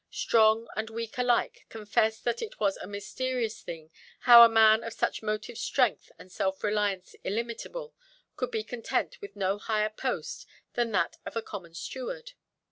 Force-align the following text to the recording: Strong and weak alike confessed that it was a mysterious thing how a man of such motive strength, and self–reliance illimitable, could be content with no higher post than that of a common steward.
Strong 0.09 0.67
and 0.75 0.89
weak 0.89 1.19
alike 1.19 1.67
confessed 1.69 2.23
that 2.23 2.41
it 2.41 2.59
was 2.59 2.75
a 2.77 2.87
mysterious 2.87 3.61
thing 3.61 3.91
how 4.21 4.43
a 4.43 4.49
man 4.49 4.83
of 4.83 4.93
such 4.93 5.21
motive 5.21 5.59
strength, 5.59 6.11
and 6.17 6.31
self–reliance 6.31 7.13
illimitable, 7.23 7.93
could 8.35 8.49
be 8.49 8.63
content 8.63 9.21
with 9.21 9.35
no 9.35 9.59
higher 9.59 9.91
post 9.91 10.47
than 10.73 10.91
that 10.91 11.17
of 11.23 11.35
a 11.35 11.43
common 11.43 11.75
steward. 11.75 12.31